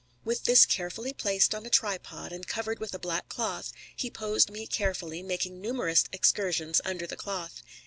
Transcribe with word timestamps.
With 0.25 0.45
this 0.45 0.65
carefully 0.65 1.13
placed 1.13 1.53
on 1.53 1.63
a 1.63 1.69
tripod 1.69 2.33
and 2.33 2.47
covered 2.47 2.79
with 2.79 2.95
a 2.95 2.97
black 2.97 3.29
cloth, 3.29 3.71
he 3.95 4.09
posed 4.09 4.49
me 4.49 4.65
carefully, 4.65 5.21
making 5.21 5.61
numerous 5.61 6.05
excursions 6.11 6.81
under 6.83 7.05
the 7.05 7.15
cloth. 7.15 7.61